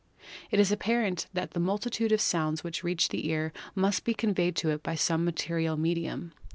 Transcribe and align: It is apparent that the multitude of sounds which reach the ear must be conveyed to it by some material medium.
It 0.49 0.59
is 0.59 0.71
apparent 0.71 1.27
that 1.31 1.51
the 1.51 1.59
multitude 1.59 2.11
of 2.11 2.19
sounds 2.21 2.63
which 2.63 2.83
reach 2.83 3.09
the 3.09 3.27
ear 3.27 3.53
must 3.75 4.03
be 4.03 4.15
conveyed 4.15 4.55
to 4.55 4.71
it 4.71 4.81
by 4.81 4.95
some 4.95 5.23
material 5.23 5.77
medium. 5.77 6.33